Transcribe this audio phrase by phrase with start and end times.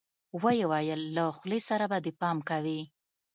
[0.41, 2.79] ويې ويل له خولې سره به دې پام کوې.